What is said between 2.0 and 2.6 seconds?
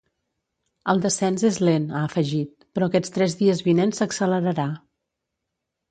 afegit,